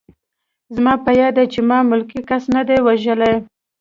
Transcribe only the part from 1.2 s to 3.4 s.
دي چې ما ملکي کس نه دی وژلی